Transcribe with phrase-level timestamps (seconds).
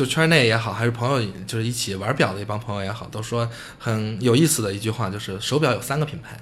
[0.00, 3.46] 就圈内也好，还是朋友就是一起玩表的一帮朋友也好，都说
[3.78, 6.40] 很有意思的一句话，就是手表有三个品牌，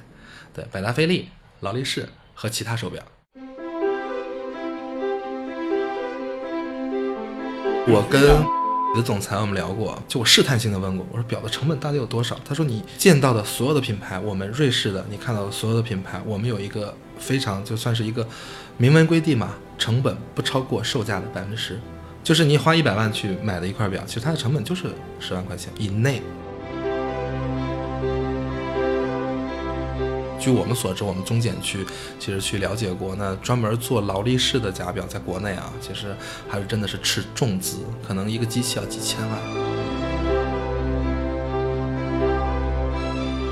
[0.54, 3.02] 对，百达翡丽、劳力士和其他手表。
[7.88, 8.22] 我跟
[8.94, 12.38] 你的总裁我们聊过，就我试探性的问过，我说表的成本到底有多少？
[12.44, 18.24] 他说你见到的所有的品牌，我们瑞士的你看到的所有的品牌，我们有一个非常就算是一个
[18.76, 21.80] 明文规定嘛，成本不超过售价的百分之十，
[22.28, 26.20] 就是你花一百万去买的一块表，其实它的成本就是十万块钱以内。
[30.38, 31.86] 据我们所知，我们中检去
[32.18, 36.14] 其实去了解过，那专门做劳力士的假表，在国内啊，其实
[36.46, 39.77] 还是真的是吃重资，可能一个机器要几千万。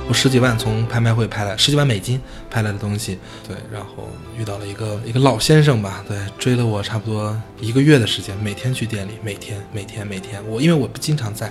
[0.08, 11.50] 我十几万从拍卖会拍来，十几万美金拍来的东西，对，然后遇到了一个一个老先生吧，对，追了我差不多一个月的时间，每天去店里，每天每天每天，我因为我不经常在。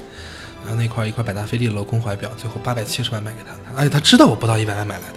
[0.64, 5.16] 然后那块一块百达翡丽的镂空怀表，最后八百七十万卖给他，而且他知道我不到一百万买来的。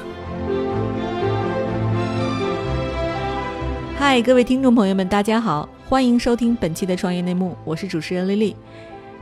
[3.97, 8.57] 嗨，各位听众朋友们，大家好，欢迎收听本期的创业内幕，我是主持人丽丽。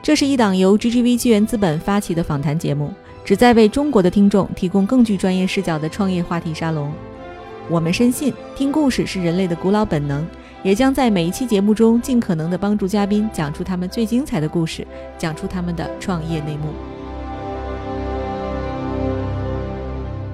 [0.02, 2.92] 这是一档由 GGV 纪元资本发起的访谈节目，
[3.26, 6.92] 旨在为中国的听众提供更具专业视角的创业话题沙龙。
[7.68, 10.24] 我们深信，听故事是人类的古老本能，
[10.62, 14.86] 也将在每一期节目中尽可能的帮助嘉宾讲出他们最精彩的故事，
[15.18, 16.68] 讲出他们的创业内幕。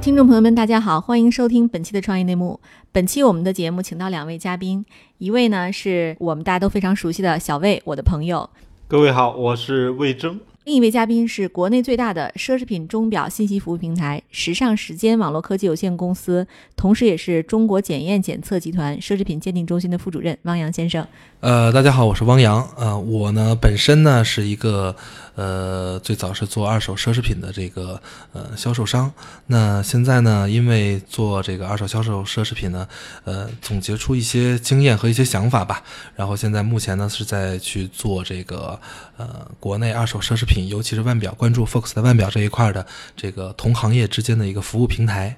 [0.03, 2.61] 听众朋友们，大家好，欢迎收听本期的创业内幕。
[2.93, 4.85] 本期我们的节目请到两位嘉宾，
[5.17, 8.51] 一位呢是我们大家都非常熟悉的小魏，我的朋友。
[8.87, 10.39] 各位好，我是魏征。
[10.65, 16.47] 另一位嘉宾是国内最大的奢侈品钟表信息服务平台时尚时间网络科技有限公司，
[16.77, 21.05] 同时也是中国检验检测集团奢侈品鉴定中心的副主任汪洋先生。
[21.41, 22.65] 呃，大家好，我是汪洋。
[22.77, 24.95] 呃，我呢本身呢是一个
[25.35, 28.01] 呃最早是做二手奢侈品的这个
[28.33, 29.13] 呃销售商。
[29.47, 32.87] 那现在呢，因为做这个二手销售奢侈品呢，
[33.25, 35.83] 呃，总结出一些经验和一些想法吧。
[36.15, 38.79] 然后现在目前呢是在去做这个
[39.17, 45.37] 呃国内二手奢侈品，尤其是腕表，关注 Fox 的腕表这一块的这个同行业之间的一个服务平台。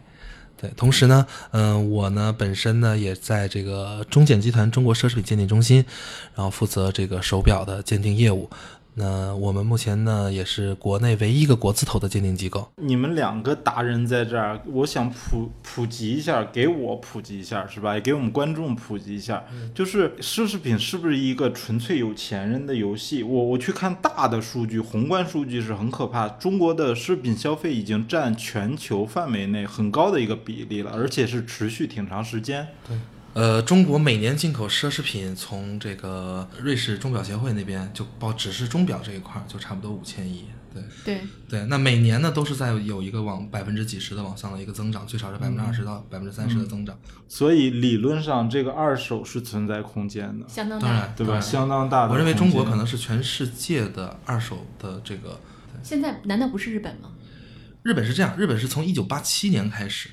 [0.56, 5.84] 对，同时呢，嗯，我呢本身呢也在这个中检集团中国奢侈品鉴定中心，
[6.34, 8.49] 然后负责这个手表的鉴定业务。
[8.97, 12.71] 那我们目前呢也是国内唯一一个国字头的鉴定机构。
[12.77, 17.94] 你们两个达人在这儿，我想普普及一下，给我普及一下，是吧？
[17.94, 19.44] 也给我们观众普及一下，
[19.75, 23.22] 就是奢侈品是不是一个纯粹有钱人的游戏？
[23.22, 26.28] 我我去看大的数据，宏观数据是很可怕。
[26.28, 32.69] 中国的奢侈品消费已经占全球范围内很高的一个比例了，而且是持续挺长时间。
[32.87, 32.97] 对。
[33.34, 40.47] 呃，中国每年进口奢侈品从这个瑞士钟表协会那边就报，只是钟表这一块儿就差不多五千亿。
[40.72, 46.97] 对对对，那每年呢都是在有一个往百分之几十的往上的一个增长，最少是百分之二十到百分之三十的增长。
[47.28, 51.41] 所以理论上这个二手是存在空间的，相当大，对吧？
[51.41, 52.12] 相当大的。
[52.12, 55.41] 我认为中国可能是全世界的二手的这个。
[55.83, 57.11] 现在难道不是日本吗？
[57.83, 60.11] 日本是这样，日本是从一九八七年开始。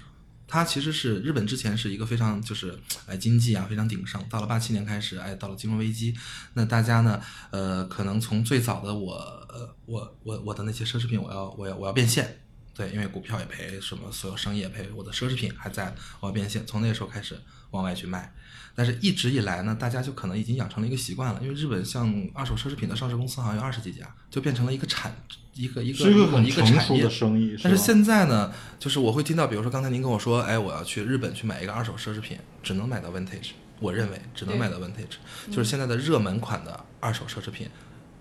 [0.52, 6.14] 它其实是日本之前是一个非常就是哎经济啊非常鼎盛，到了八七年开始哎到了金融危机，
[6.56, 9.14] 那大家呢呃可能从最早的我
[9.48, 12.42] 呃我我我的那些奢侈品我要我要我要变现，
[12.76, 17.40] 对，因为股票也赔，什么所有生意也赔，我的奢侈品还在我要变现，从那个时候开始
[17.70, 18.34] 往外去卖，
[18.76, 25.16] 但是一直以来呢，大家就可能已经养成了一个习惯了，因为日本像二手奢侈品的上市公司好像有二十几家，就变成了一个产。
[25.54, 35.18] 一个一个一个一个产业生意，但是现在呢，就是我会听到，比如说刚才您跟我说，哎，我要去日本去买一个二手奢侈品，只能买到 vintage，我认为只能买到 vintage，
[35.48, 37.68] 就是现在的热门款的二手奢侈品，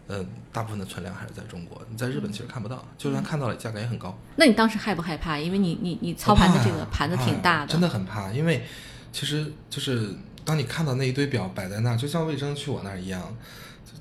[0.08, 4.18] 嗯，大部分的存量还是在中国，你在日本其实看不到，就算看到了，价格也很高。
[4.34, 5.38] 那你当时害不害怕？
[5.38, 8.64] 因为你你你操盘的这个盘子挺大的，真的很怕，因为
[9.12, 10.14] 其实就是
[10.44, 13.22] 当你看到那一堆表摆在那，就像魏征去我那儿一样。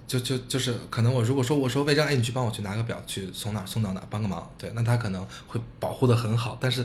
[0.09, 6.83] 就就就是可能我如果说我说魏征哎你去帮我去拿个表去从哪送到哪帮个忙对那他可能会保护的很好但是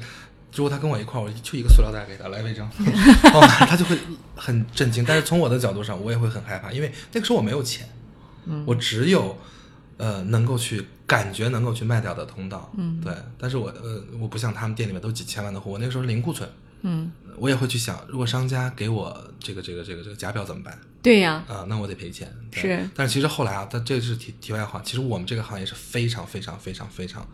[0.54, 2.68] 如果他跟我一块儿我就一个塑料袋给他来魏征，
[3.66, 3.98] 他就会
[4.36, 7.88] 很震惊但是从我的角度上我也会很害怕因为那个时候我没有钱，
[8.66, 9.36] 我只有
[9.96, 16.48] 呃能够去感觉能够去卖掉的通道，嗯对但是我呃我不像他们店里面都几千万的货我那个时候是零库存。
[16.82, 20.78] 嗯，我也会去想，如果商家给我这个这个这个这个假表怎么办？
[21.04, 22.34] 对呀，啊，那我得赔钱。
[22.50, 27.28] 是，但是其实后来啊，但这是题题外话，其实我们这个行业是非常非常非常非常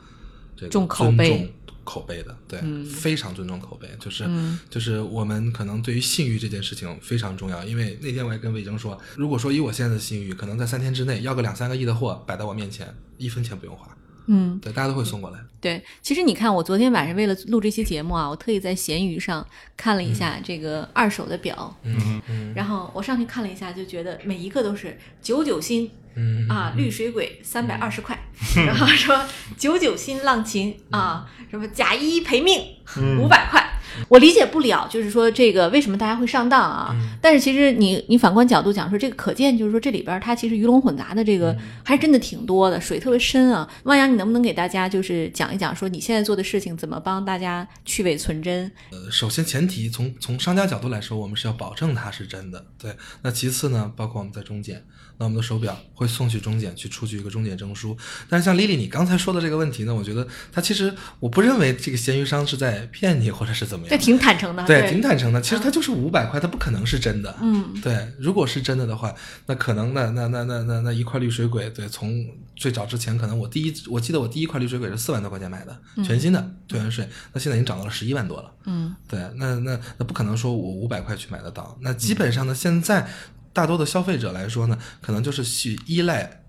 [0.57, 1.29] 这个重口碑。
[1.29, 1.49] 尊重
[1.85, 2.85] 口碑的，对，嗯。
[2.85, 4.59] 非常尊重口碑，就是、嗯。
[4.69, 13.97] 就是我们可能对于信誉这件事情非常重要，因为那天我也跟魏征说，如果说以我现在的信誉，可能在三天之内要个两三个亿的货摆在我面前，一分钱不用花，
[14.33, 15.39] 嗯，对，大家都会送过来。
[15.61, 15.83] 对。
[16.01, 19.45] 其实你看，我昨天晚上为了录这期节目啊，我特意在闲鱼上
[19.77, 28.17] 看了一下这个二手的表，嗯嗯然后我上去看了一下，就觉得每一个都是九九新嗯啊，绿水鬼三百二十块，
[28.65, 29.21] 然后说
[29.59, 32.77] 九九新浪琴啊，什么假一赔命
[33.19, 33.67] 五百块。
[34.09, 36.95] 我理解不了，就是说这个为什么大家会上当啊？
[37.21, 43.69] 但是其实你你反观角度讲说，这个可见就是说这里边它其实鱼龙混杂的这个还是真的挺多的，水特别深啊。
[43.85, 48.71] 汪洋，你能不能给大家就是讲一讲说你现在做的事情怎么帮大家去伪存真？
[48.91, 52.95] 呃，首先前提从从商家角度来说，我们是要保证它是真的，对。
[53.23, 54.85] 那其次呢，包括我们在中检，
[55.19, 57.97] 那我们的手表会送去中检去出具一个中检证书。
[58.29, 65.41] 但是像丽丽你刚才说的这个问题呢，我觉得它其实我不认为这个闲鱼商是在骗你或者是怎么样，这挺坦诚的，对，挺坦诚的。
[65.41, 67.35] 其实它就是五百块，它不可能是真的。
[67.41, 69.15] 嗯，对，如果是真的的话，
[69.47, 72.25] 那可能那那那那那那一块绿水鬼，对，从
[72.57, 78.53] 最早之前可能我第一，我记得我第一块绿水鬼是四万多块钱买的，全新的，退完税，那现在已经涨到了十一万多了。
[78.67, 81.77] 嗯对，那那那不可能说我五百块去买得到。
[81.81, 83.09] 那基本上呢，现在
[83.53, 86.43] 大多的消费者来说呢，可能就是去依赖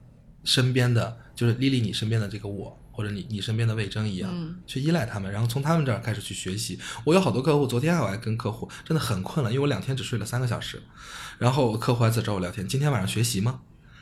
[0.43, 6.77] 身边的，就是丽丽你身边的这个我，或者你你身边的魏征一样，嗯去依赖他们，然后从他们这儿开始去学习。
[7.03, 10.81] 我有好多客户，昨天我还跟客户真的很困了，因为我两天只睡了三个小时，
[11.37, 13.61] 然后客户还在找我聊天，今天晚上学习吗？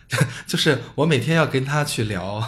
[0.48, 2.44] 就是我每天要跟他去聊，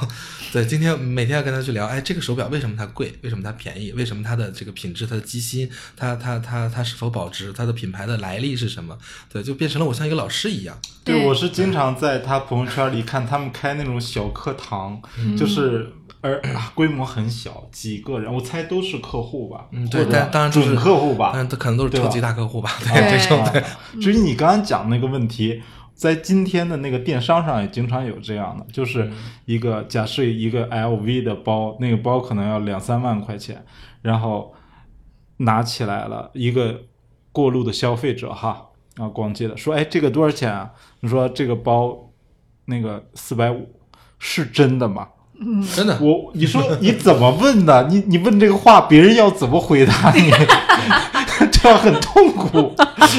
[0.51, 3.13] 对，今天每天要跟他去聊，哎，这个手表为什么它贵？
[3.21, 3.91] 为什么它便宜？
[3.91, 7.53] 为什么它的这个品质、它的机芯、它它它它是否保值？
[7.53, 8.97] 它的品牌的来历是什么？
[9.31, 10.77] 对，就变成了我像一个老师一样。
[11.03, 22.71] 对对，我是经常在他朋友圈里看他们开那种小课堂，嗯 就是而、啊规模很小，几个人，我猜都是客户吧，嗯，对，但当然就是准客户吧，但可能都是超级大客户吧？
[22.83, 23.63] 对对，这种对。
[24.01, 25.61] 至于你刚刚讲那个问题，
[26.01, 29.11] 在今天的那个电商上也经常有这样的，就是嗯
[29.45, 33.63] 一个假设一个 LV 的包，那个包可能要两三万块钱，
[34.01, 34.51] 然后
[35.37, 36.85] 拿起来了，一个
[37.31, 40.71] 过路的消费者哈啊逛街的说，哎，这个多少钱啊？
[41.01, 42.09] 你说这个包
[42.65, 43.69] 那个四百五，
[44.17, 45.09] 是真的吗？
[45.75, 47.87] 真的，我你说你怎么问的？
[47.89, 50.31] 你你问这个话，别人要怎么回答你？
[51.61, 52.75] 这样很痛苦，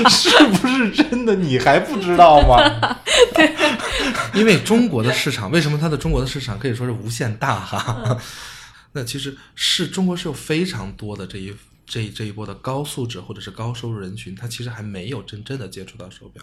[0.09, 1.35] 是不是真的？
[1.35, 2.99] 你还不知道吗？
[4.35, 8.19] 因为中国的市场，为什么它的中国的市场可以说是无限大哈？
[8.93, 11.55] 那其实是中国是有非常多的这一
[11.87, 16.43] 这一这一波的高素质或者是高收入人群，他其实还没有真正的接触到手表，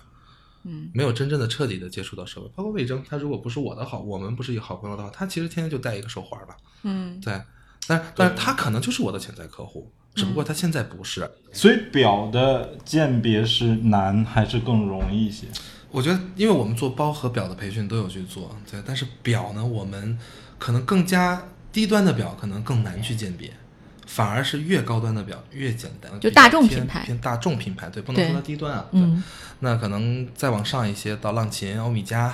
[0.63, 2.51] 嗯，没有真正的彻底的接触到手表。
[2.55, 7.41] 包括魏征，他如果不是我的好，我们不是一个好朋友的话，他其实天天就戴一个手环吧，嗯对。
[7.87, 11.29] 但但是他可能就是我的潜在客户，只不过他现在不是。
[11.51, 15.47] 所以表的鉴别是难还是更容易一些？
[15.91, 20.17] 我觉得，因为我们做包和表的培训都有去做，对，但是表呢，我们
[20.59, 23.51] 可能更加低端的表可能更难去鉴别，
[24.09, 29.23] 反而是越高端的表越简单，就大众品牌偏大众品牌，对，不能说它低端啊，对嗯
[29.59, 32.31] 那可能再往上一些，到浪琴、欧米茄，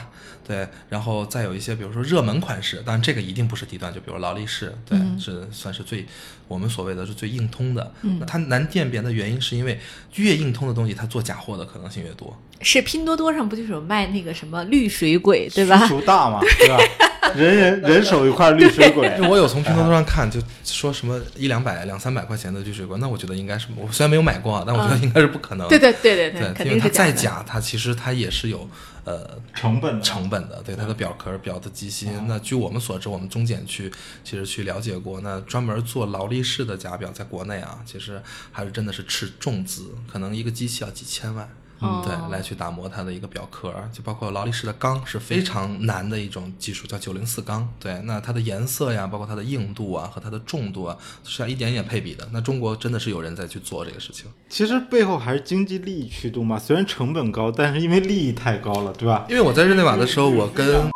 [0.47, 6.05] 对，然后再有一些，比如说热门款式，当然这个一定不是低端，就比如劳力士，对，嗯是算是最
[6.47, 7.93] 我们所谓的是最硬通的。
[8.03, 9.77] 嗯那它难辨别的原因是因为
[10.15, 12.39] 越硬通的东西，它做假货的可能性越多。
[12.61, 15.89] 是拼多多上不就是有卖那个什么绿水鬼对吧需？
[15.89, 16.77] 求大嘛，对吧？
[17.37, 25.67] 人人人手一块绿水鬼 我有从拼多多上看，就说什么一两百、两三百块钱的绿水鬼，那我觉得应该是我虽然没有买过啊，但我觉得应该是不可能。
[25.67, 26.89] 嗯对对对对对，肯因为它。
[26.95, 28.69] 再假，它其实它也是有
[29.03, 32.09] 呃成本的成本的，对它的表壳、表的机芯。
[32.25, 33.91] 那据我们所知，我们中检去
[34.23, 41.49] 其实去了解过，那专门做劳力士的假表，在国内啊，其实还是真的是斥重资，可能一个机器要几千万。
[41.79, 47.67] 哦对，来去打磨它的一个表壳，就包括劳力士的钢是非常难的一种技术，叫九零四钢。
[47.79, 52.27] 对，那它的颜色呀，包括它的硬度啊和它的重度啊，是要一点一点配比的。
[52.31, 56.57] 那中国真的是有人在去做这个事情，其实背后还是经济利益驱动嘛。
[56.57, 59.25] 虽然成本高，但是因为利益太高了，对吧？
[59.29, 60.89] 因为我在日内瓦的时候，我跟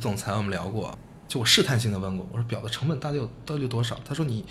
[0.00, 3.98] 总裁我们聊过，就我试探性的问过，我说表的成本到底有到底有多少？
[4.04, 4.44] 他说你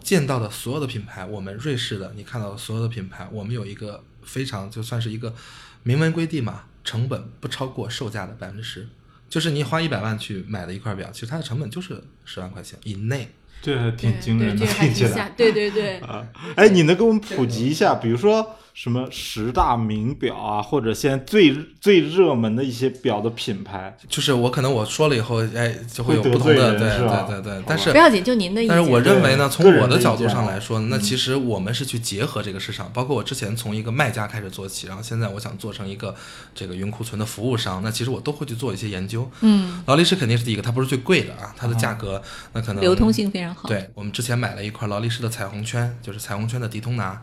[0.00, 5.34] 见到的所有的品牌，我们瑞士的你看到的所有的品牌，我们有一个非常就算是一个
[5.82, 8.88] 明文规定嘛，成本不超过售价的百分之十。
[9.28, 13.28] 就是你花一百万去买的一块表，其实它的成本就是十万块钱以内。
[13.62, 16.26] 这还挺惊人的，听起来，对对对， 啊。
[16.54, 17.94] 哎，你能给我们普及一下？
[17.94, 23.96] 比如说什么十大名表啊，或者现在最最热门的一些表的品牌。
[24.08, 27.62] 就是我可能我说了以后，哎，就会有不同的，对对对对。
[27.64, 28.74] 但是不要紧，就您的意见。
[28.74, 36.12] 但是我认为呢，从我的角度上来说，那其实我们是去结合这个市场，包括我之前从一个卖家开始做起，然后现在我想做成一个
[36.52, 39.30] 这个云库存的服务商，那其实我都会去做一些研究。
[39.42, 42.20] 嗯，劳力士肯定是第一个，它不是最贵的啊，它的价格
[42.52, 43.68] 那可能流通性非常好。
[43.68, 47.22] 对我们之前买了一块劳力士的彩虹圈，就是彩虹圈的迪通拿，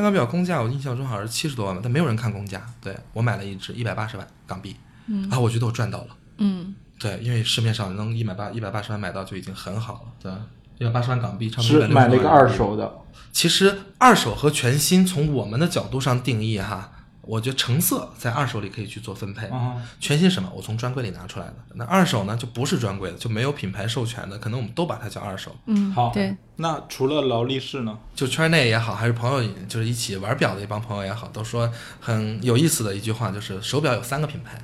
[0.00, 2.64] 那块表公价我印象中好像是七十多万吧，但没有人看公价。
[2.80, 4.74] 对我买了一只一百八十万港币，
[5.06, 6.06] 嗯啊，我觉得我赚到了。
[6.38, 10.00] 嗯，对，因为市面上能一百八一百八十万买到就已经很好了。
[10.22, 10.32] 对，
[10.78, 12.48] 一百八十万港币，差不多是买了一个二。
[12.48, 12.90] 手的，
[13.30, 16.92] 其实二手和全新，从我们的角度上定义哈，
[17.22, 19.46] 我觉得成色在二手里可以去做分配。
[19.48, 20.50] 啊，全新什么？
[20.54, 21.54] 我从专柜里拿出来的。
[21.74, 25.54] 那二手呢，就不是专柜的，就没有品牌授权的，可能我们都把它叫二手。
[25.66, 27.98] 嗯，好，对，那除了劳力士呢？
[28.14, 34.60] 就圈内也好，还是朋友，就是一起玩表的一帮朋友也好，都说很有意思的一句话，就是手表有三个品牌，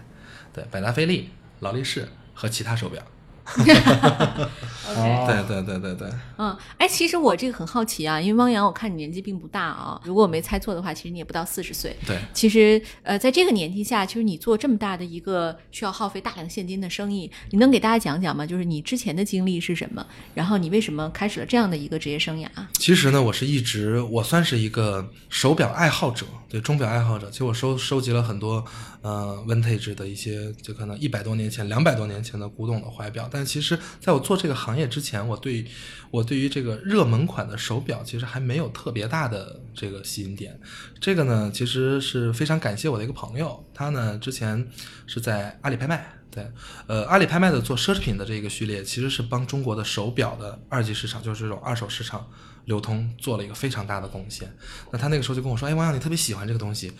[0.52, 3.02] 对，百达翡丽、劳力士和其他手表。
[4.96, 11.94] 哦对对对对对，嗯，哎，其实我这个很好奇啊，因为汪洋，我看你年纪并不大啊，如果我没猜错的话，其实你也不到四十岁。
[12.06, 18.46] 对，其实，呃，在这个年纪下，其实你做这么大的一个需要耗费大量现金的生意，你能给大家讲讲吗？
[18.46, 20.06] 就是你之前的经历是什么？
[20.34, 22.46] 然后你为什么开始了这样的一个职业生涯？
[22.74, 27.28] 其实呢，我是一直我算是一个手表爱好者，对钟表爱好者。
[27.30, 28.64] 其实我收收集了很多
[29.02, 33.28] 呃 vintage 的一些，就可能一百多年前、两百多年前的古董的怀表。
[33.36, 35.66] 但其实在我做这个行业之前，我对
[36.10, 40.58] 我对于这个热门款的手表其实还没有特别大的这个吸引点。
[40.98, 44.66] 这个呢，其实是非常感谢我的一个朋友，他呢之前
[45.06, 46.10] 是在阿里拍卖。
[46.30, 46.50] 对，
[46.86, 52.26] 呃，阿里拍卖的做奢侈品的这个序列，其实是帮中国的手表的二级市场，就是这种二手市场
[52.64, 54.50] 流通做了一个非常大的贡献。
[54.90, 56.92] 那他那个时候就跟我说：“哎，王洋，你特别喜欢这个东西，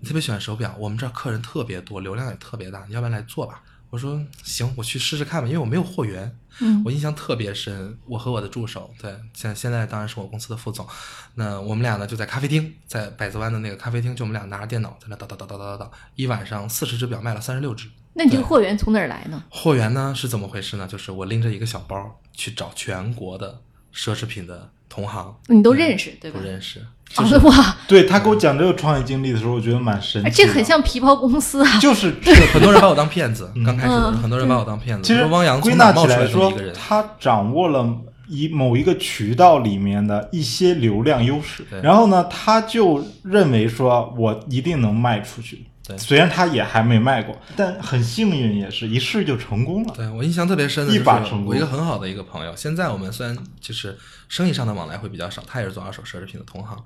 [0.00, 3.62] 你特别喜欢手表，我们这儿客人特别多，流量也特别大，你要不然来做吧？”
[3.96, 10.86] 我说：“行，我去试试看吧，因为我没有货源。”嗯我印象特别深，我和我的助手，对，现现在当然是我公司的副总，
[11.34, 17.88] 那我们俩呢就在咖啡厅，在百子湾的那个咖啡厅，就我们俩拿着电脑在那叨叨叨叨叨叨叨，一晚上四十只表卖了三十六只。
[18.14, 19.44] 那你这个货源从哪儿来呢？
[19.50, 20.88] 货源呢是怎么回事呢？
[20.88, 23.60] 就是我拎着一个小包去找全国的
[23.94, 26.46] 奢侈品的同行，你都认识对吧不？
[26.46, 26.86] 认识，
[27.16, 30.30] 哦，哇，对他给我讲这个创业经历的时候，我觉得蛮神奇。
[30.30, 31.78] 这很像皮包公司啊。
[31.78, 32.14] 就是
[32.52, 33.50] 很多人把我当骗子。
[33.64, 36.52] 刚开始的时候，嗯很多人把我当骗子，其实汪洋归纳起来说？
[36.74, 37.88] 他掌握了
[38.28, 45.64] 一某一个渠道里面的一些流量优势，然后呢，他就认为说我一定能卖出去。
[45.86, 49.94] 对虽然他也还没卖过，但很幸运，也是一试就成功了。
[49.94, 53.96] 对我印象特别深的一就是把成功我一个很好的一个朋友，现在我们虽然就是
[54.28, 56.84] 生意上的往来会比较少，他也是做二手奢侈品的同行。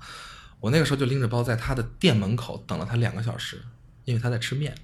[0.61, 3.62] 我那个时候就拎着包在他的店门口等了他两个小时，
[4.04, 4.75] 因为他在吃面。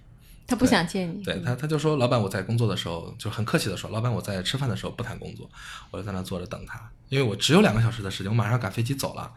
[0.46, 5.50] 他不想见你，对他，他就说老板我在工作的时候就很客气的说，老板我在吃饭的时候不谈工作，
[5.90, 9.30] 我就在那坐着等他，因为我只有两个小时的时间，我马上赶飞机走了。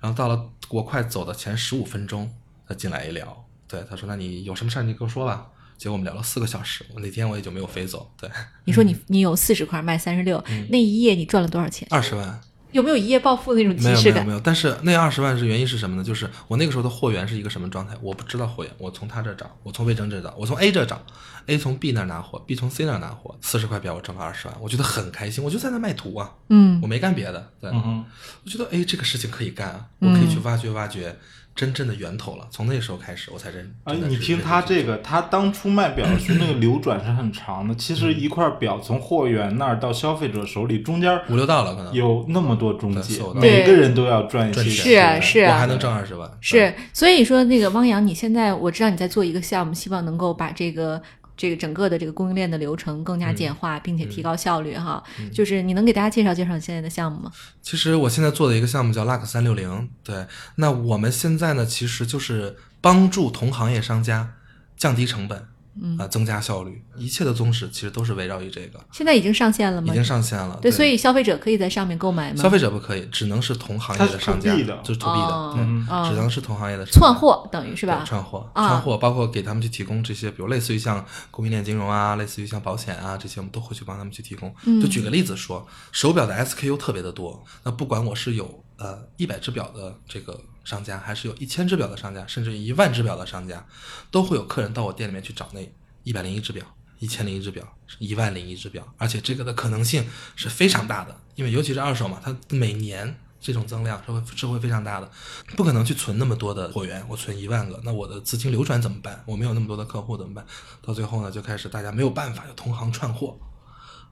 [0.00, 2.34] 然后到了我快走的前十五分钟，
[2.68, 5.46] 他进来一聊，对他说那你有什么事儿你跟我说吧。
[5.78, 8.30] 结果我们聊了四个小时，我那天我也就没有飞走，对，
[8.64, 11.86] 你说你你有四十块卖三十六，那一夜你赚了多少钱？
[11.90, 12.40] 二十万。
[12.72, 14.32] 有没有一夜暴富的那种没即视感有没有没？
[14.34, 16.04] 有，但是那二十万是原因是什么呢？
[16.04, 21.00] 就是我那个时候的货源是一个什么状态，我不知道货源，我从他这儿找，我从魏征这儿找，我从 A 这儿找
[21.46, 28.04] ，A 从 B 那儿拿货，B 从 C 那儿拿货，四十块表我挣了二十万，我觉得很开心，我就在那卖图啊，嗯我没干别的，对，嗯哼，
[28.44, 31.16] 我觉得哎这个事情可以干啊，我可以去挖掘挖掘
[31.54, 33.74] 真正的源头了，从那时候开始我才认。
[33.84, 37.74] 哎，真你听他这个，他当初卖表的时候，那个流转是很长的。
[37.76, 44.84] 其实一块表从货源那儿到消费者手里，中间五六道了可能，有那么多中介每个人都要赚一些钱钱。
[44.84, 51.00] 是啊是啊我还能挣二十万，是，所以说那个汪洋，你现在我知道你在做一个项目，希望能够把这个
[51.36, 55.02] 这个整个的这个供应链的流程更加简化，并且提高效率哈。
[55.32, 57.30] 就是你能给大家介绍介绍你现在的项目吗？
[57.60, 60.26] 其实我现在做的一个项目叫 Luck 三六零，对，
[60.56, 64.34] 那我们现在呢，其实就是帮助同行业商家
[64.76, 65.46] 降低成本，
[65.80, 69.88] 嗯啊、增加效率，一切的宗旨其实都是围绕于这个，现在已经上线了吗？
[69.92, 70.58] 已经上线了。
[70.62, 72.42] 对，所以消费者可以在上面购买吗？
[72.42, 78.02] 消费者不可以，只能是同行业的商家，它是 to B 的就是 to B 的，哦对，哦只能是同行业的商家串货等于是吧？
[78.06, 84.54] 串货，啊串货，包括给他们去提供这些，比如类似于像供应链金融啊，类似于像保险啊这些，我们都会去帮他们去提供。
[84.64, 93.66] 嗯就举个例子说，手表的 SKU 特别的多，那不管我是有呃一百只表的这个商家，还是有一千只表的商家，甚至一万只表的商家，
[94.10, 95.60] 都会有客人到我店里面去找那
[96.02, 96.66] 一百零一只表。
[96.98, 97.62] 一千零一只表，
[97.98, 105.10] 一万零一只表，而且这个的可能性是非常大的，因为尤其是二手嘛，它每年这种增量是会是会非常大的，
[105.58, 109.22] 不可能去存那么多的货源，我存一万个，那我的资金流转怎么办？
[109.26, 110.42] 我没有那么多的客户怎么办？
[110.80, 113.38] 到最后呢，就开始大家没有办法，就同行串货，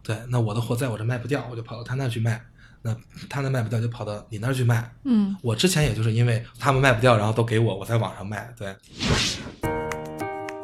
[0.02, 2.44] 对，那我的货在我这卖不掉，我就跑到他那去卖，
[2.86, 2.94] 那
[3.30, 8.76] 他那卖不掉就跑到你那儿去卖，嗯，我之前也就是因为他们卖不掉，然后都给我，我在网上卖，对，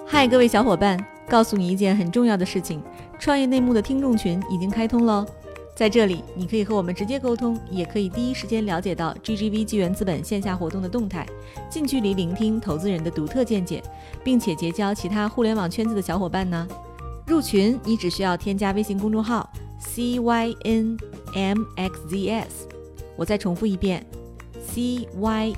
[0.06, 2.82] 嗨，各位小伙伴，告诉你一件很重要的事情：
[3.18, 5.26] 创业内幕的听众群已经开通喽。
[5.74, 11.26] 在这里，你可以和我们直接沟通，也可以第一时间了解到 GGV 纪元资本线下活动的动态，
[11.70, 13.82] 近距离聆听投资人的独特见解，
[14.22, 16.68] 并且结交其他互联网圈子的小伙伴呢。
[17.26, 19.50] 入群，你只需要添加微信公众号
[21.34, 22.68] mxzs，
[23.16, 24.06] 我再重复一遍
[24.74, 25.54] ，CYNMXZS，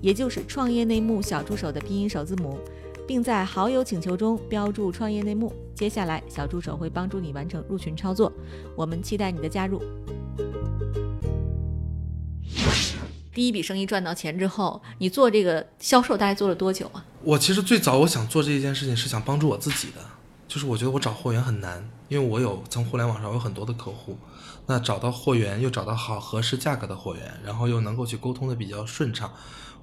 [0.00, 2.58] 也就是创业内幕小助手的拼音首字母。
[3.04, 5.52] 并在好友请求中标注“创业内幕”。
[5.74, 8.32] 接下来，小助手会帮助你完成入群操作。
[8.76, 9.82] 我们期待你的加入。
[13.34, 17.04] 第一笔生意赚到钱之后，你做这个销售大概做了多久啊？
[17.24, 20.00] 我其实最早我想做这件事情是想帮助我自己的，
[20.48, 24.18] 就是我觉得我找货源很难，因为我有从互联网上有很多的客户，
[24.66, 29.32] 那找到货源又找到好合适价格的货源，然后又能够去沟通的比较顺畅，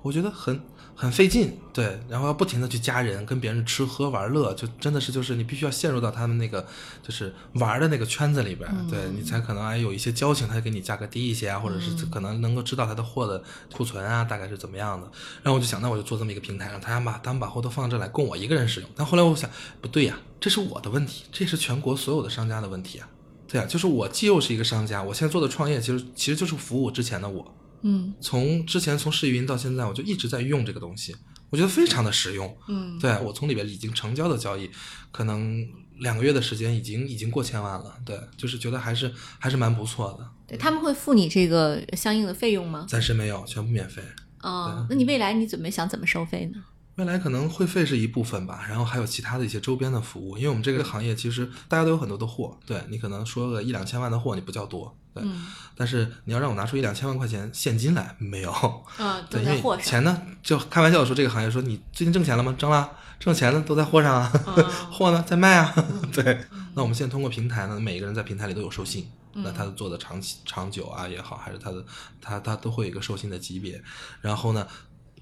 [0.04, 0.62] 我觉得很
[1.02, 6.68] 很费劲，对，然后要不停的去加人，跟别人吃喝玩乐，就真的是就是你必须要陷入到他们那个
[7.02, 13.42] 就是玩的那个圈子里边，对你才可能还有一些交情，他给你价格低一些啊，或者是可能能够知道他的货的
[13.72, 15.10] 库存啊大概是怎么样的。
[15.42, 18.90] 然后我就想，那我就做这么一个平台，让大家把他们把货都放这来供我一个人使用。
[18.94, 23.08] 但后来我想，不对呀，这是我的问题，这是全国所有的商家的问题啊。
[23.48, 27.56] 对啊，就是我既又是一个商家，我现在做的创业其实其实就是服务之前的我。
[27.82, 31.16] 嗯从之前从试运营到现在，我就一直在用这个东西，
[31.50, 32.58] 我觉得非常的实用。
[32.68, 34.70] 嗯，对我从里边已经成交的交易，
[35.12, 35.66] 可能
[36.00, 37.96] 两个月的时间已经已经过千万了。
[38.06, 40.28] 对，就是觉得还是还是蛮不错的。
[40.48, 42.86] 对，他们会付你这个相应的费用吗？
[42.88, 44.02] 暂时没有，全部免费。
[44.42, 46.64] 哦，那你未来你准备想怎么收费呢？
[47.00, 58.52] 未来可能会费是一部分吧，然后还有其他的一些周边的服务，因为我们这个行业其实大家都有很多的货，对你可能说个一两千万的货你不叫多，对，嗯但是你要让我拿出一两千万块钱现金来，没有，
[58.98, 59.82] 啊，对，因为。
[59.82, 62.54] 钱呢，就开玩笑说这个行业说你最近挣钱了吗？
[62.58, 65.74] 挣了，挣钱呢都在货上啊，嗯货呢在卖啊，
[66.12, 66.38] 对。
[66.74, 71.84] 那我们现在通过平台呢，每一个人在平台里都有授信，嗯那他做的长期长久啊也好，还是他的
[72.22, 73.82] 他他都会有一个授信的级别。
[74.22, 74.68] 然后呢，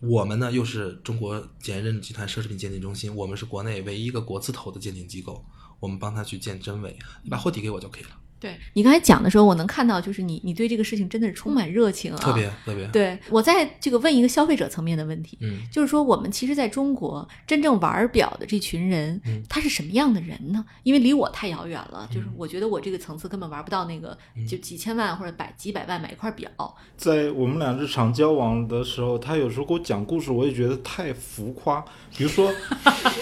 [0.01, 5.43] 我们呢又是中国检验认证集团奢侈品鉴定中心，我们是国内唯一一个国字头的鉴定机构，
[5.79, 12.17] 我们帮他去鉴真伪，你把货抵给我就可以了，对你刚才讲的时候，我能看到，就是你你对这个事情真的是充满热情啊。
[12.17, 15.59] 特别特别，对我在这个问一个消费者层面的问题，嗯。
[15.71, 20.63] 就是说，我们其实在中国真正玩表的这群人，嗯他是什么样的人呢？
[20.83, 26.49] 因为离我太遥远了，就是我觉得我这个层次根本玩不到那个，嗯就几千万或者百几百万买一块表。
[26.95, 31.83] 在我们俩日常交往的时候，他有时候给我讲故事，我也觉得太浮夸。
[32.15, 32.51] 比如说，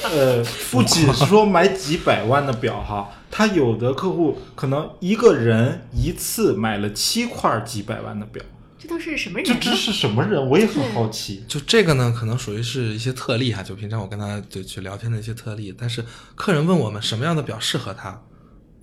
[0.04, 8.44] 呃， 不仅是说买几百万的表哈，他有的客户可能一个人一次买了七块几百万的表，
[8.80, 9.60] 这都是什么人呢？
[9.62, 10.44] 这这是什么人？
[10.50, 11.44] 我也很好奇。
[11.48, 15.72] 就这个呢，可能属于是一些特例哈，就平常我跟他就去聊天的一些特例。
[15.78, 18.20] 但是客人问我们什么样的表适合他，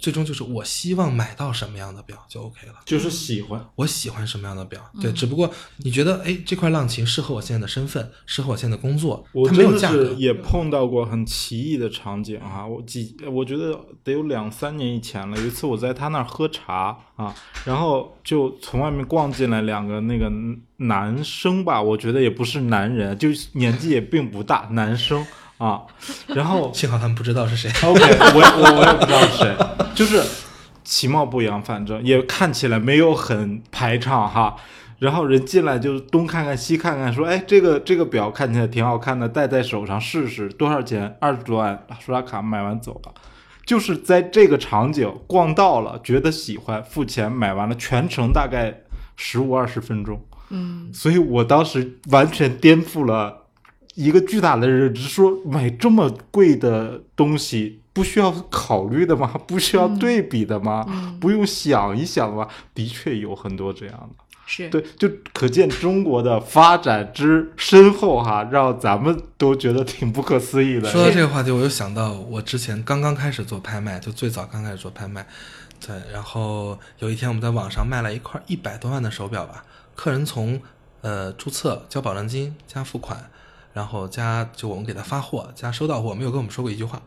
[0.03, 2.75] 最终就是我希望买到什么样的表就 OK 了。
[2.85, 15.39] 就是喜欢，我喜欢什么样的表，对，只不过你觉得，哎，这块浪琴适合我现在的身份，适合我现在的工作，它没我真的有价格是，也碰到过很奇异的场景啊、我几我觉得得有两三年以前了。
[15.39, 17.33] 有一次我在他那儿喝茶啊，
[17.65, 20.29] 然后就从外面逛进来两个那个
[20.79, 25.25] 男生吧，我觉得也不是男人，就年纪也并不大，男生
[25.63, 25.83] 啊，
[26.27, 27.71] 然后 幸好他们不知道是谁。
[27.89, 28.01] OK，
[28.35, 29.57] 我也我我也不知道是谁，
[29.95, 30.21] 就是
[30.83, 34.57] 其貌不扬，反正也看起来没有很排场哈。
[34.99, 41.17] 然后人进来就东看看西看看，说：“哎，这个这个表看起来挺好看的，戴在手上试试，多少钱？
[41.21, 43.13] 二十多万，刷卡买完走了。”
[43.67, 48.83] 就是在这个场景逛到了，觉得喜欢，付钱买完了，全程大概
[49.17, 50.25] 十五二十分钟。
[50.51, 53.42] 嗯，所以我当时完全颠覆了
[53.95, 59.29] 一个巨大的认知，说买这么贵的东西不需要考虑的吗？
[59.47, 60.85] 不需要对比的吗？
[60.89, 62.49] 嗯不用想一想吗？
[62.75, 70.91] 的确有很多这样的，是对，就可见中国的发展之深厚哈，让咱们都觉得挺不可思议的。
[70.91, 75.27] 说到这个话题，我又想到我之前刚刚开始做拍卖，就最早刚开始做拍卖，
[75.87, 80.61] 对，然后有一天我们在网上卖了一块一百多万的手表吧，客人从
[81.03, 83.31] 呃注册、交保证金、加付款，
[83.73, 87.01] 然后加就我们给他发货、加收到货，没有跟我们说过一句话，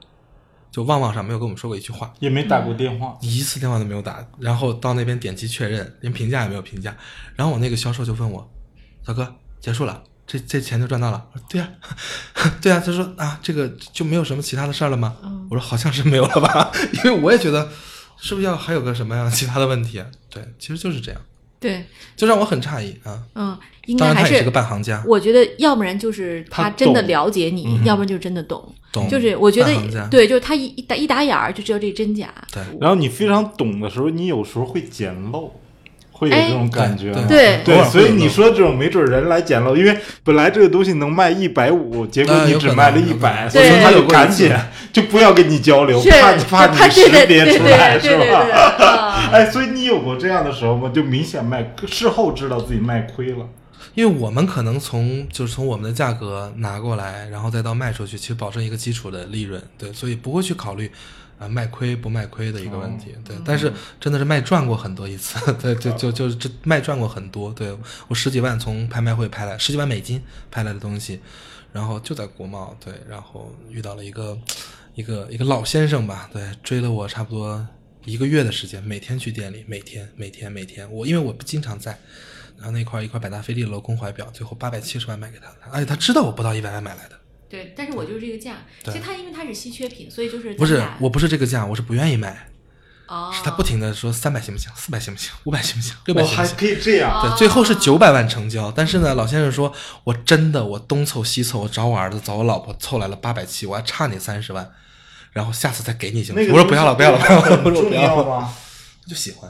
[0.71, 3.17] 就旺旺上没有跟我们说过一句话，也没打过电话。
[3.21, 6.95] 一次电话都没有打，然后到那边点击确认，连评价也没有评价。
[7.35, 8.49] 然后我那个销售就问我
[9.05, 11.69] ：“小哥，结束了，这这钱就赚到了？”我说：“对呀、
[12.61, 15.15] 对呀、他说：“啊，这个就没有什么其他的事儿了吗？”
[15.49, 17.69] 我说：“好像是没有了吧，因为我也觉得
[18.17, 20.07] 是不是要还有个什么样其他的问题啊？
[20.29, 21.21] 对，其实就是这样，
[21.65, 21.83] 对，
[22.15, 23.19] 就让我很诧异啊。
[23.33, 28.63] 嗯，应该还当然他也是个半行家，我觉得要不然就是他他真的了解你，要不然就是真的懂。
[28.91, 29.09] 懂。
[29.09, 32.31] 就是我觉得对，就是他一一打一打眼儿就知道这真假。
[32.53, 32.61] 对。
[32.79, 35.51] 然后你非常懂的时候，你有时候会捡漏，
[36.17, 37.11] 会有哎这种感觉。
[37.27, 44.49] 对对对，所以你说这种没准人来捡漏，因为本来这个东西能卖一百五，结果你只卖了一百，能所以他就赶紧
[44.93, 49.27] 就不要跟你交流，是怕怕你识别出来，是吧？
[49.33, 50.89] 哎，所以你有过这样的时候吗？
[50.93, 53.47] 就明显卖，事后知道自己卖亏了。
[53.93, 60.91] 因为我们可能从就是从我们的价格拿过来，然后再到卖出去，其实保证一个基础的利润，对，所以不会去考虑
[61.37, 63.35] 啊、卖亏不卖亏的一个问题，对。
[63.43, 71.19] 但是真的是卖赚过很多一次，对，就就就这卖赚过很多，对我十几万从拍卖会拍来，十几万美金拍来的东西，
[71.73, 74.37] 然后就在国贸，对，然后遇到了一个
[74.95, 77.67] 一个一个老先生吧，对，追了我差不多
[78.05, 81.99] 一个月的时间，每天去店里，每天每天每天，我因为我不经常在。
[82.57, 87.19] 然后那块一块百达翡丽的镂空怀表，最后八百七十万卖给他，而且他知道我不到一百万买来的。
[87.55, 88.57] 对，但是我就是这个价。
[88.83, 92.49] 其实它因为它是稀缺品，所以就是不是，我不是这个价，我是不愿意卖，
[93.07, 96.69] 哦，是他不停的说三百行不行，四百行不行，五百行不行，六百我还行不行。
[96.75, 104.69] 可以这样，哦对，最后是九百万成交，但是呢，老先生说，我真的我东凑西凑，我找我儿子找我老婆凑来了八百七，我还差你三十万，
[105.31, 106.47] 然后下次再给你行不行？
[106.49, 108.53] 那个我说不要了，不要了，不要了，不要了， 要吗？
[109.07, 109.49] 就喜欢。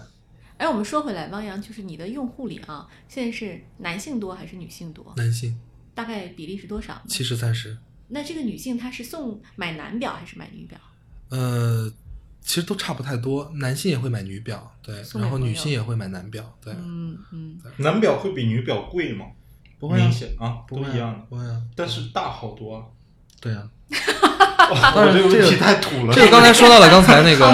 [0.58, 5.14] 哎，我们说回来，汪洋，就是你的用户里啊，现在是男性多还是女性多？
[5.18, 5.60] 男性
[5.94, 7.02] 大概比例是多少？
[7.08, 10.78] 七十三十，那这个女性她是送买男表还是买女表？
[11.30, 11.92] 呃，
[12.42, 19.26] 其实都差不太多，男性也会买女表，对，然后女性也会买男表，对，嗯嗯，男表会比女表贵吗？
[19.80, 22.86] 不会啊明显啊，不会啊都一样的，不会啊，但是大好多啊。
[23.42, 23.70] 对啊。
[24.58, 26.14] 我这个问题太土了。
[26.14, 27.54] 这个刚才说到了刚才那个，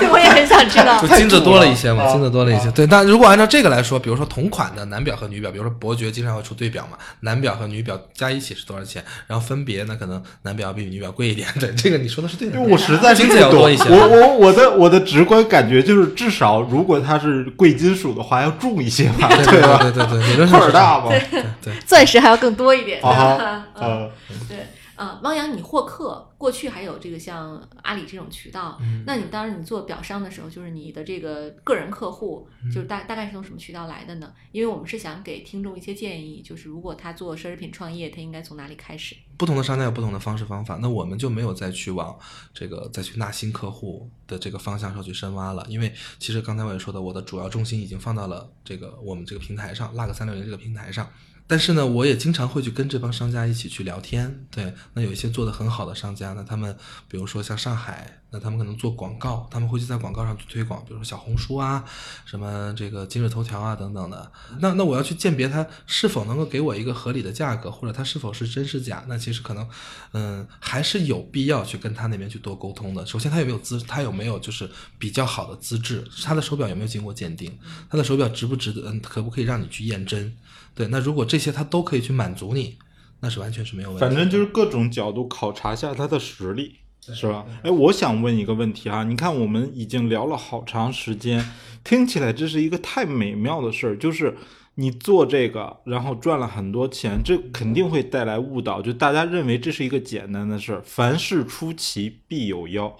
[0.00, 1.08] 对，我也很想知道就。
[1.16, 2.68] 金子多了一些嘛，金子多了一些。
[2.68, 9.04] 啊对，但如果按照这个来说，比如说同款的男表和女表，比如说伯爵经常会出对表嘛，男表和女表加一起是多少钱？
[9.26, 11.48] 然后分别呢，可能男表比女表贵一点。
[11.60, 12.56] 对，这个你说的是对的。
[12.56, 19.78] 因为我实在是金不懂，子要多一些我我我的我的直观感觉就是，至少如果它是贵金属的话，要重一些吧，对对吧？
[19.80, 21.22] 对对对，理论块儿大嘛，对
[21.62, 21.72] 对。
[21.86, 23.62] 钻石还要更多一点，对啊吧？
[23.80, 24.10] 嗯，呃，
[24.48, 24.58] 对，
[24.96, 34.32] 嗯，汪洋，你获客过去还有这个像阿里这种渠道，嗯那你当时你做表商的时候，就是你的这个个人客户，嗯就是大大概是从什么渠道来的呢？
[34.52, 39.16] 因为我们是想给听众一些建议，就是如果他做奢侈品创业，他应该从哪里开始？
[39.36, 42.16] 不同的商家有不同的方式方法，那我们就没有再去往
[42.52, 51.08] 这个再去纳新客户的这个方向上去深挖了，因为其实刚才我也说的，我的主要重心已经放到了这个我们这个平台上，Lug 三六零这个平台上。
[51.46, 54.46] 但是呢，我也经常会去跟这帮商家一起去聊天。
[54.50, 56.74] 对，那有一些做的很好的商家呢，他们
[57.06, 61.84] 比如说像上海，那他们可能做广告，他们会去在广告上去推广，比如说小红书啊，
[62.24, 64.32] 什么这个今日头条啊等等的。
[64.60, 69.68] 那那我要去鉴别他是否能够给我一个合理的价格，或者他是否是真是假，那其实可能，
[70.12, 73.04] 嗯，还是有必要去跟他那边去多沟通的。
[73.04, 77.56] 首先，他有没有资，他有没有就是比较好的资质，他的手表有没有经过鉴定，
[77.90, 80.34] 他的手表值不值得，嗯，可不可以让你去验真？
[80.74, 82.76] 对，那如果这些他都可以去满足你，
[83.20, 84.00] 那是完全是没有问题。
[84.00, 87.46] 反正就是各种角度考察一下他的实力，是吧？
[87.62, 91.44] 哎，我想问一个问题哈，你看我们已经聊了好长时间，
[91.84, 94.36] 听起来这是一个太美妙的事儿，就是
[94.76, 102.96] 你做这个，然后赚了很多钱，这肯定会带来误导，就大家认为这是一个简单的事儿，凡事出奇必有妖。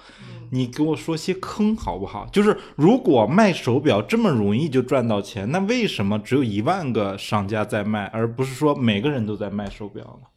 [0.50, 2.28] 你给我说些坑好不好？
[2.32, 10.28] 就是如果卖手表这么容易就赚到钱，那为什么只有一万个商家在卖，而不是说每个人都在卖手表呢？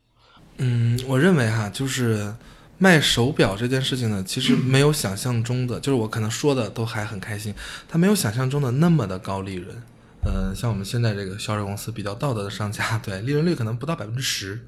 [0.58, 2.34] 嗯，我认为哈，就是
[2.80, 7.54] 卖手表这件事情呢，其实 没有想象中的，就是我可能说的都还很开心，
[7.88, 9.84] 它没有想象中的那么的高利润。
[10.28, 14.68] 呃，像我们现在这个销售公司比较道德的商家， 对利润率可能不到百分之十。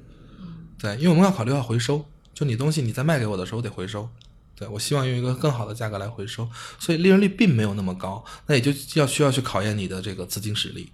[0.78, 4.08] 对，因为我们要考虑要回收，就你东西你再卖给我的时候得回收。
[4.56, 10.90] 对我希望用一个更好的价格来回收，所以利润率并没有那么高，那也就要需要去考验你的这个资金实力。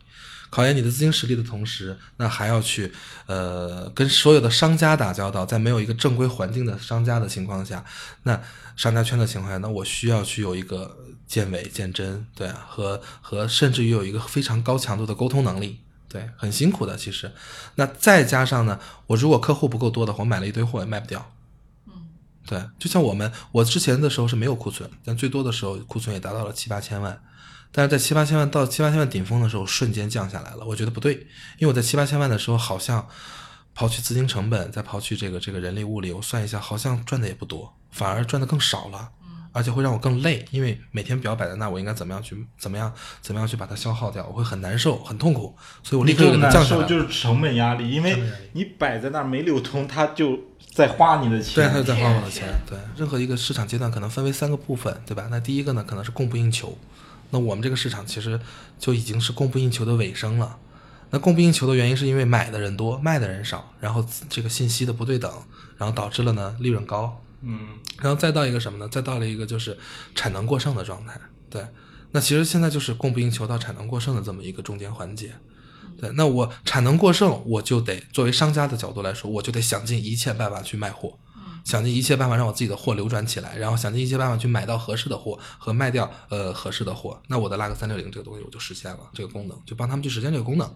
[0.51, 2.93] 考验你的资金实力的同时，那还要去
[3.27, 7.85] 呃跟所有的商家打交道，在没有一个正规环境的商家的情况下，
[8.23, 8.41] 那
[8.77, 17.33] 商家圈的情况下，那我需要去有一个见伪见真，对啊，和和甚至于有一个非常高强度的沟通能力，对，很辛苦的其实。
[17.75, 21.33] 那再加上呢，我如果客户不够多的话，我买了一堆货也卖不掉。
[21.89, 21.93] 嗯
[22.47, 27.21] 对，就像我们，我之前的时候是没有库存，但最多的时候库存也达到了七八千万，
[27.73, 30.65] 但是在七八千万到七八千万顶峰的时候，瞬间降下来了。
[30.65, 31.15] 我觉得不对，
[31.59, 33.09] 因为我在七八千万的时候，好像
[33.75, 39.11] 刨去资金成本，再刨去这个这个人力物力，我算一下，好像赚的也不多，反而赚的更少了。
[39.57, 42.93] 而且会让我更累，因为每天表摆在那，我应该怎么样去怎么样
[43.23, 46.83] 怎么样去把它消耗掉，我会很难受，很痛苦，所以我立刻就给它降下来。
[46.83, 50.39] 受就是成本压力，因为你摆在那儿没流通，它就
[50.75, 51.55] 在花你的钱。
[51.55, 52.47] 对，他就在花我的钱。
[52.69, 55.27] 对，任何一个市场阶段可能分为三个部分，对吧？
[55.31, 56.77] 那第一个呢，可能是供不应求。
[57.31, 58.39] 那我们这个市场其实
[58.79, 60.59] 就已经是供不应求的尾声了。
[61.11, 65.33] 那供不应求的原因是因为买的人多，卖的人少，然后这个信息的不对等，
[65.79, 68.89] 然后导致了呢利润高，嗯，然后再到一个什么呢？
[68.89, 69.79] 再到了一个就是
[70.17, 71.21] 产能过剩的状态。
[71.49, 71.65] 对，
[72.11, 75.33] 那其实现在就是供不应求到产能过剩的这么一个中间环节。
[75.99, 81.17] 对，那我产能过剩，我就得作为商家的角度来说，我就得想尽一切办法去卖货，
[81.65, 87.23] 想尽一切办法让我自己的货流转起来，然后想尽一切办法去买到合适的货和卖掉呃合适的货。
[87.29, 90.69] 那我的拉个三六零这个东西我就实现了这个功能，就帮他们去实现这个功能。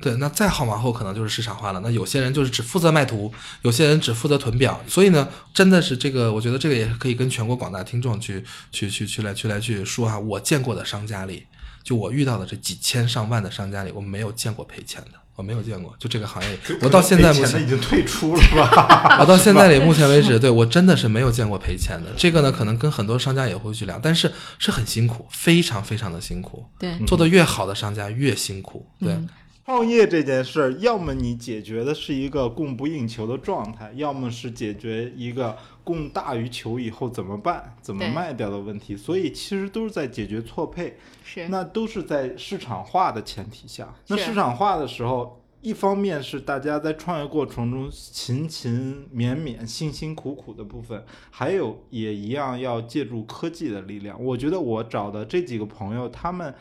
[0.00, 1.80] 对，那再好往后可能就是市场化了。
[1.80, 3.32] 那有些人就是只负责卖图，
[3.62, 4.80] 有些人只负责囤表。
[4.88, 11.46] 所以呢，真的是这个，我觉得这个也可以跟全国广大听众去去去去来去来去说啊，我见过的商家里，
[11.84, 15.94] 就我遇到的这几千上万的商家里，我没有见过赔钱的，我没有见过。
[15.98, 19.18] 就这个行业里，我到现在目前已经退出了吧？
[19.20, 22.10] 我到现在里，目前为止，对我真的是没有见过赔钱的。
[22.16, 26.64] 这个呢，可能跟很多商家也会去聊，但是是很辛苦，非常非常的辛苦。
[26.78, 29.12] 对，做的越好的商家越辛苦，对。
[29.12, 29.28] 嗯
[29.64, 38.96] 创业这件事儿，要么你解决的是一个供不应求的状态，要么是解决一个供大于求以后怎么办、怎么卖掉的问题。
[38.96, 43.94] 所以其实都是在解决错配，是那都是在市场化的前提下。
[44.08, 54.20] 那市场化的时候，一方面是大家在创业过程中勤勤勉勉、辛辛苦苦的部分，还有也一样要借助科技的力量。
[54.24, 56.52] 我觉得我找的这几个朋友，他们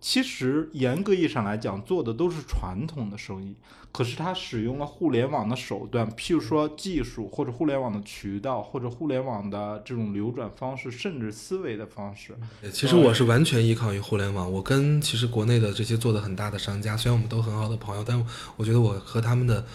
[0.00, 3.54] 其实严格意义上来讲，做的都是传统的生意，
[3.92, 12.34] 可是他使用了互联网的手段，譬如说技术或者互联网的渠道，或者互联网的这种流转方式，甚至思维的方式。
[12.72, 14.50] 其实我是完全依靠于互联网。
[14.50, 18.24] 我跟其实国内的这些做的很大的商家，虽然我们都很好的朋友，但
[18.56, 19.66] 我觉得我和他们的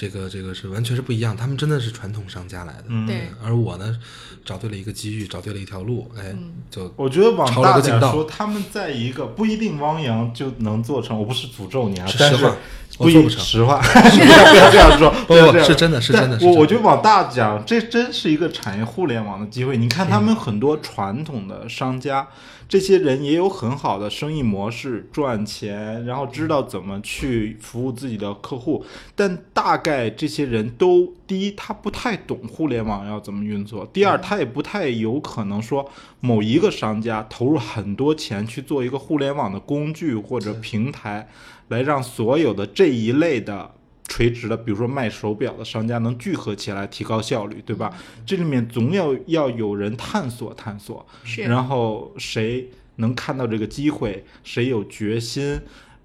[0.00, 1.36] 这个这个是完全是不一样。
[1.36, 3.98] 他们真的是传统商家来的，嗯对而我呢，
[4.46, 11.18] 找对了一个机遇，找对了一条路，哎，嗯就我觉得往大点说，他们在一个不一定汪洋就能做成。
[11.18, 12.56] 我不是诅咒你啊，但是是实话
[13.04, 13.40] 不做不成。
[13.40, 16.46] 实话， 不要不要这样说，不是真的是真的是真的。
[16.46, 19.76] 我我觉得往大讲，这真是一个产业互联网的机会。
[19.76, 22.28] 你看他们很多传统的商家，
[22.68, 28.84] 这些人也有很好的生意模式，赚钱，然后知道怎么去服务自己的客户。
[29.16, 41.28] 但大概这些人都，第一，他不太懂互联网要怎么运作；第二，他也不太有可能说某一个商家投入很多钱去做一个互联网的工具或者平台，
[41.70, 43.74] 来让所有的这一类的。
[44.12, 47.96] 垂直的，比如说卖手表的商家能聚合起来提高效率，对吧？
[48.26, 55.60] 这里面总要要有人探索探索，是，然后谁能看到这个机会，谁有决心，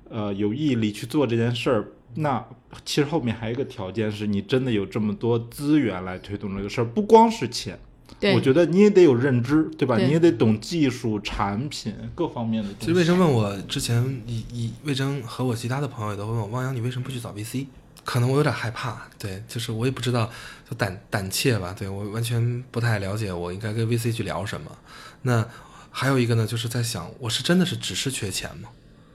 [0.07, 1.87] 呃，有毅力去做这件事儿。
[2.13, 2.45] 那
[2.85, 7.94] 其实后面还有一个条件是你真的有这么多资源来推动这个事儿，不光是钱，对
[8.33, 9.95] 我觉得你也得有认知，对吧？
[9.97, 12.85] 对你也得懂技术、产品各方面的东西。
[12.85, 17.67] 其实魏征问我之前，以以魏征和我其他的朋友也都问我，汪洋，你为什么不去找 VC？
[18.03, 20.29] 可能我有点害怕，对，就是我也不知道，
[20.69, 24.71] 就胆胆怯吧，对我完全不太了解，我应该跟 VC 去聊什么。
[25.23, 25.45] 那
[25.89, 28.69] 还有一个呢，就是在想，我是真的是只是缺钱吗？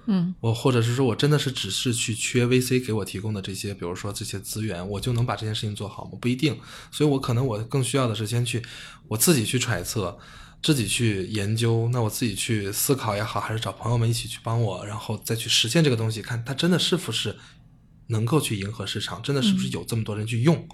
[0.07, 6.19] 嗯我或者是说我真的是只是去缺 VC 给我提供的这些，比如说这些资源，我就能把这件事情做好吗？
[6.21, 6.59] 不一定。
[6.91, 8.63] 所以我可能我更需要的是先去
[9.09, 10.19] 我自己去揣测，
[10.63, 17.37] 自己去研究，那我自己去思考也好，还是找朋友们一起去帮我，然后再去实现这个东西，看它真的是不是
[18.09, 20.67] 能够去迎合市场，真的是不是有这么多人去用。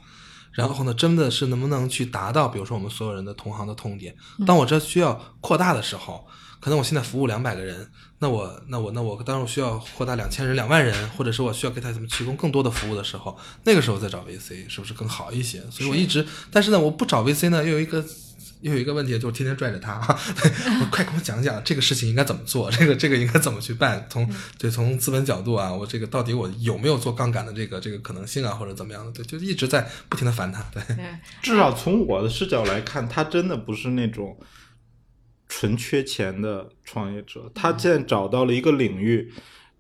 [0.57, 4.17] 然后呢，真的是能不能去达到，比如说我们所有人的同行的痛点？
[4.47, 6.27] 当我这需要扩大的时候，
[6.59, 7.89] 可能我现在服务两百个人，
[8.19, 15.63] 那我那我那我当我需要扩大两千人、两万人，或者是我需要给他怎么提供更多的服务的时候，那个时候再找 VC 是不是更好一些？
[15.71, 18.05] 所以我一直，但是呢，我不找 VC 呢，又有一个。
[18.61, 19.95] 又有一个问题，就是天天拽着他，
[20.81, 24.07] 我快给我讲讲这个事情应该怎么做， 这个这个应该怎么去办？
[24.11, 29.13] 从对从资本角度啊，我这个到底我有没有做杠杆的这个这个可能性啊，或者怎么样的？
[29.13, 30.65] 对，就一直在不停的烦他。
[30.73, 30.83] 对，
[31.43, 34.39] 至少从我的视角来看，他真的不是那种
[35.49, 37.51] 纯缺钱的创业者。
[37.55, 39.33] 他现在找到了一个领域，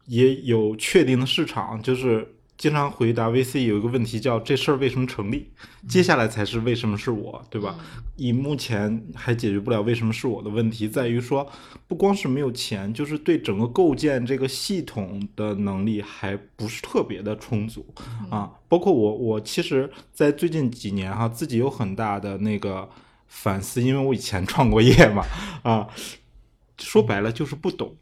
[0.06, 5.50] 也有确定的市场，就是经常回答 VC 有一个问题叫这事儿为什么成立，
[5.86, 7.76] 接下来才是为什么是我，对吧？
[8.16, 11.46] 以目前还解决不了为什么是我的问题，在于说
[11.86, 17.86] 不光是没有钱，就是对整个构建这个系统的能力还不是特别的充足
[18.30, 18.50] 啊。
[18.68, 22.88] 包括我，我其实，在最近几年哈，自己有很大的那个
[23.26, 25.22] 反思，因为我以前创过业嘛，
[25.62, 25.88] 啊，
[26.78, 27.96] 说白了就是不懂。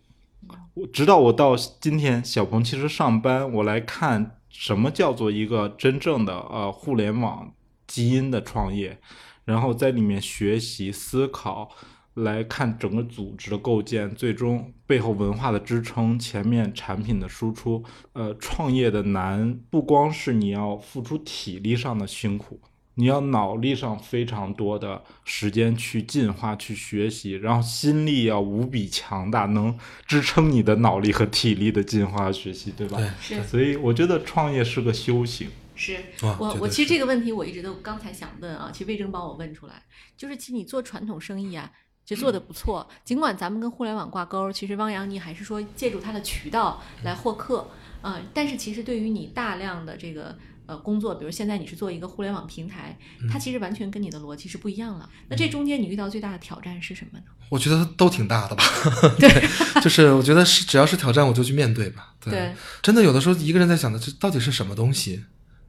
[0.75, 7.53] 我直到我到今天，小鹏其实上班，我来看什么叫做一个真正的呃互联网
[7.89, 9.01] 基因的创业，
[9.45, 11.69] 然后在里面学习思考，
[12.15, 22.61] 来看整个组织的构建，最终背后文化的支撑，前面产品的输出，呃，创业的难不光是你要付出体力上的辛苦。
[22.97, 29.77] 你要脑力上非常多的时间去进化、去学习，然后心力要无比强大，能
[30.07, 32.99] 支撑你的脑力和体力的进化学习，对吧？
[33.21, 33.43] 是。
[33.43, 35.49] 所以我觉得创业是个修行。
[35.75, 39.83] 是我我其实这个问题我一直都刚才想问啊，其实魏征帮我问出来，
[40.17, 41.69] 就是其实你做传统生意啊，
[42.05, 47.69] 就做的不错，尽管咱们跟互联网挂钩，其实汪洋你还是说借助他的渠道来获客，
[48.03, 50.39] 嗯，但是其实对于你大量的这个。
[50.67, 52.97] 呃，工作，比如现在你是做一个互联网平台，
[53.31, 55.09] 它其实完全跟你的逻辑是不一样了。
[55.29, 57.25] 那这中间你遇到最大的挑战是什么呢？
[57.51, 58.65] 我觉得都挺大的吧。
[59.21, 59.49] 对，
[59.83, 62.15] 就是我觉得是只要是挑战，我就去面对吧。
[62.21, 65.25] 对，真的有的时候一个人在想的，这到底是什么东西？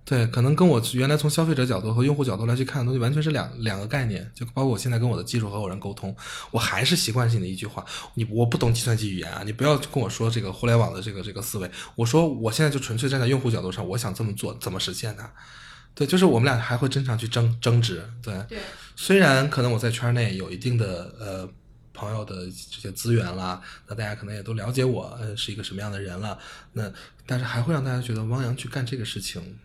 [0.06, 4.32] 对，可能跟我原来从消费者角度和用户角度来去看的东西完全是两两个概念。
[4.36, 6.16] 就包括我现在跟我的技术合伙人沟通，
[6.52, 11.72] 我还是习惯性的一句话：你我不懂计算机语言啊，你不要跟我说这个互联网的这个这个思维。
[11.96, 15.28] 我说我现在就纯粹站在用户角度上，我想这么做，怎么实现它？
[15.96, 18.08] 对，就是我们俩还会经常去争争执。
[18.22, 18.60] 对，对。
[18.96, 21.50] 虽然可能我在圈内有一定的呃
[21.96, 26.38] 朋友的这些资源啦，那大家可能也都了解我呃是一个什么样的人了，
[26.74, 26.92] 那
[27.26, 29.58] 但是还会让大家觉得汪洋去干这个事情。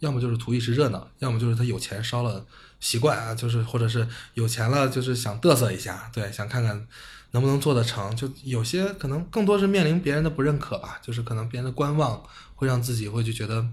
[0.00, 2.46] 要么就是图一时热闹，要么就是他有钱烧了
[2.78, 6.86] 习惯啊，就是或者是有钱了就是想嘚瑟一下，对，想看看
[7.32, 8.14] 能不能做得成。
[8.14, 12.22] 就有些可能更多是面临别人的不认可吧，就是可能别人的观望
[12.54, 13.66] 会让自己会去觉得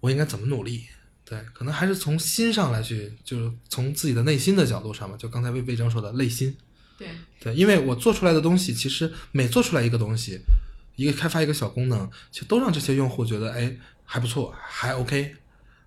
[0.00, 0.84] 我应该怎么努力，
[1.24, 5.16] 对，可能还是从心上来去，就是从自己的内心的角度上嘛。
[5.16, 6.56] 就刚才魏魏征说的内心，
[6.96, 7.08] 对
[7.40, 10.40] 对，因为我做出来的东西，其实每做出来一个东西，
[10.94, 13.76] 一个开发一个小功能，其实都让这些用户觉得哎。
[14.04, 15.36] 还不错，还 OK。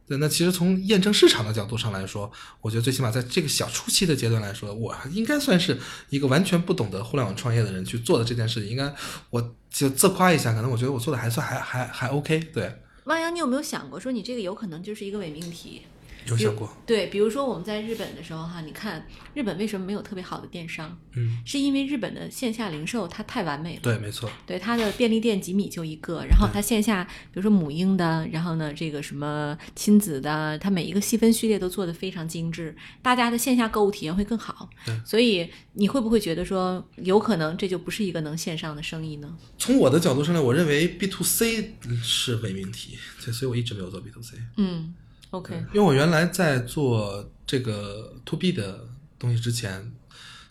[0.08, 5.78] 对，那其实从验证市场的角度上来说，我觉得最起码在这个小初期的阶段来说，我应该算是
[6.10, 8.94] 一个完全不懂得互联网创业的人去做的这件事情，应该
[9.30, 12.40] 我就自夸一下，可能我觉得我做的还算还还还 OK。
[12.54, 15.82] 对，汪洋，你有没有想过说你这个有可能就是一个伪命题？
[16.28, 20.98] 有效果，对，比如说我们在日本的时候哈，你看日本为什么没有特别好的电商？
[21.16, 23.82] 嗯，是因为日本的线下零售它太完美了。
[23.82, 24.30] 对，没错。
[24.46, 34.70] 对，它的便利店几米就一个，然后它线下，比如说母婴的，然后呢这个什么亲子的，它每一个细分序列都做得非常精致，大家的线下购物体验会更好。
[34.86, 39.38] 对，所以你会不会觉得说有可能这就不是一个能线上的生意呢？
[39.58, 44.38] 从我的角度上来，我认为 B to C 是伪命题，对所以我一直没有做 B to C。
[44.58, 44.94] 嗯。
[45.32, 48.88] OK，因为我原来在做这个 To B 的
[49.20, 49.92] 东西之前，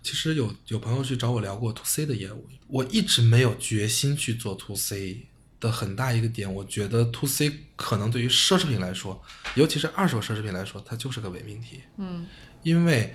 [0.02, 5.26] 其实有有朋友去找我聊过 To C 的业务，我一直没有决心去做 To C
[5.58, 9.22] 的很大一个点，我觉得 To C 可能对于奢侈品来说，
[9.54, 11.80] 尤其是二手奢侈品来说，它就是个伪命题。
[11.96, 12.26] 嗯，
[12.62, 13.14] 因为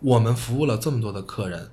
[0.00, 1.70] 我们服务了这么多的客人。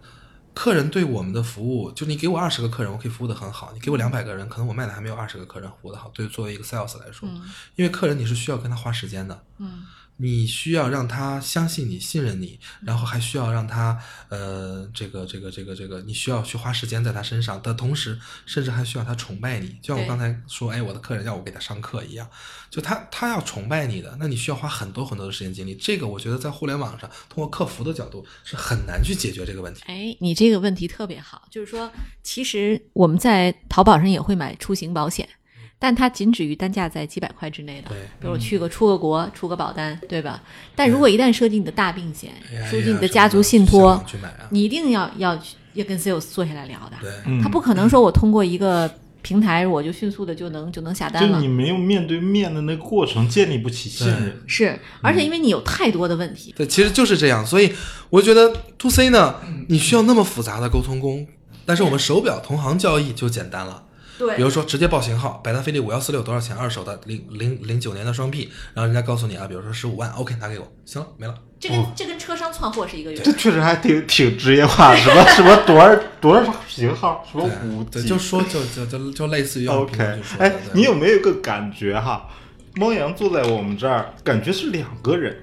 [0.58, 3.70] 客人对我们的服务，就你给我二十个客人，我可以服务的很好。
[3.76, 6.10] 你给我两百个人，可能我卖的还没有二十个客人服务的好。
[6.16, 7.30] 对，作为一个 sales 来说，
[7.76, 9.44] 因为客人你是需要跟他花时间的。
[9.60, 9.77] 嗯。
[10.18, 13.98] 你需要让他相信你、信任你，然后还需要让他，
[14.30, 19.78] 呃，这个、这个、这个、这个，你需要去花时间在他身上的同时，甚至还需要他崇拜你。
[19.82, 22.28] 就像我刚才说，哎，我的客人要我给他上课一样，
[22.70, 25.76] 就他他要崇拜你的，那你需要花很多很多的时间精力。
[25.76, 29.84] 这个我觉得在互联网上，通过客服的角度是很难去解决这个问题。
[29.86, 31.92] 哎，你这个问题特别好，就是说，
[32.24, 35.30] 其实我们在淘宝上也会买出行保险。
[35.80, 40.42] 但它仅止于单价在几百块之内的，比如我去个出个国出个保单，对吧？
[40.76, 42.32] 但如果一旦涉及你的大病险，
[42.70, 44.04] 涉及你的家族信托，
[44.50, 45.40] 你一定要要
[45.74, 46.98] 要跟 sales 坐下来聊的。
[47.44, 51.38] 他不可能说我通过一个平台我就迅速的就能就能下单了。
[51.38, 54.42] 就你没有面对面的那个过程，建立不起信任。
[54.48, 56.54] 是，而且因为你有太多的问题。
[56.58, 57.46] 对，其实就是这样。
[57.46, 57.72] 所以
[58.10, 59.36] 我觉得 to C 呢，
[59.68, 61.28] 你需要那么复杂的沟通工，
[61.66, 63.84] 但是我们手表同行交易就简单了。
[64.18, 66.56] 对比如说直接报型号，百达翡丽五幺四六多少钱？
[66.56, 71.36] 二手的零零零九年的双 P，然后人家告诉你啊，比如说十五万，OK 拿给我，行了没了。
[71.60, 73.24] 这跟这跟车商窜货是一个原理。
[73.26, 82.28] 这确实还挺挺职业化，什么 什么多少多少型号，什么五对，就说就就就就类似于 OK，哎，你有没有一个感觉哈？
[82.76, 85.36] 猫阳坐在我们这儿，感觉是两个人，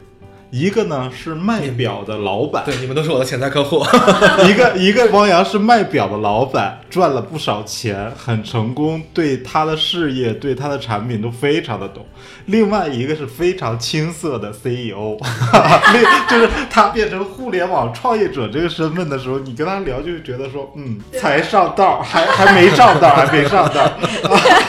[0.54, 3.84] 一个呢是卖表的老板，对，你们都是我的潜在客户。
[4.48, 12.06] 一个一个汪洋是卖表的老板，赚了不少钱，很成功，对他的事业、对他的产品都非常的懂。
[12.46, 15.18] 另外一个是非常青涩的 CEO，
[15.92, 23.92] 另就是他变成互联网创业者这个身份的时候，你跟他聊就觉得说，嗯，才上道，还还没上道，还没上道。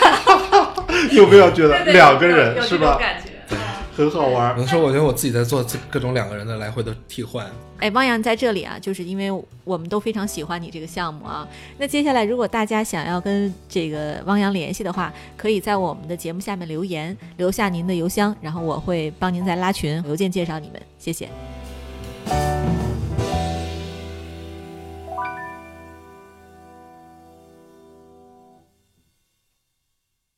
[1.14, 2.98] 有没有觉得两个人是吧？
[3.00, 3.35] 感觉。
[3.96, 4.62] 很好玩有。
[4.62, 7.46] 的时候我觉得我自己在做各种两个人的来回的替换。
[7.80, 9.30] 哎，汪洋在这里啊，就是因为
[9.64, 11.48] 我们都非常喜欢你这个项目啊。
[11.78, 20.82] 那接下来，如果大家想要跟这个汪洋联系的话，可以在我们的节目下面留言，留下您的邮箱，然后我会帮您再拉群，邮件介绍你们。
[20.98, 21.28] 谢谢。